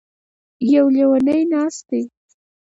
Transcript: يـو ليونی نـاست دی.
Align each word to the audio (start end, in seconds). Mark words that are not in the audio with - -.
يـو 0.71 0.85
ليونی 0.93 1.39
نـاست 1.51 1.83
دی. 1.89 2.01